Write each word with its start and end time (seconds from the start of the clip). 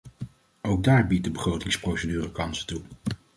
Ook 0.61 0.83
daar 0.83 1.07
biedt 1.07 1.23
de 1.23 1.31
begrotingsprocedure 1.31 2.31
kansen 2.31 2.65
toe. 2.67 2.81